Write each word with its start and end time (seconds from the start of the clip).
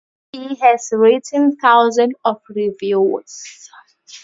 He 0.31 0.55
has 0.55 0.87
written 0.93 1.57
thousands 1.57 2.13
of 2.25 2.41
reviews. 2.49 3.69